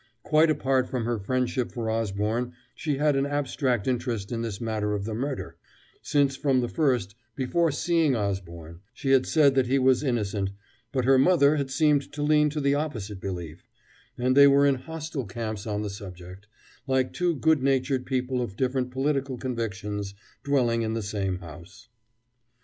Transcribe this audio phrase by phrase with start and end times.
[0.23, 4.93] Quite apart from her friendship for Osborne, she had an abstract interest in this matter
[4.95, 5.57] of the murder,
[6.01, 10.49] since from the first, before seeing Osborne, she had said that he was innocent,
[10.91, 13.69] but her mother had seemed to lean to the opposite belief,
[14.17, 16.47] and they were in hostile camps on the subject,
[16.87, 21.89] like two good natured people of different political convictions dwelling in the same house.